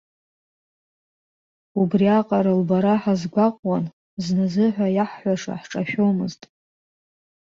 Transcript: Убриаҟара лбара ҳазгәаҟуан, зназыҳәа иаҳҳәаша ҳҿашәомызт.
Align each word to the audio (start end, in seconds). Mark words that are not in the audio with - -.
Убриаҟара 1.81 2.53
лбара 2.59 2.95
ҳазгәаҟуан, 3.01 3.85
зназыҳәа 4.23 4.87
иаҳҳәаша 4.95 5.53
ҳҿашәомызт. 5.61 6.41